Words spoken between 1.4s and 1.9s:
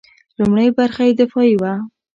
وه.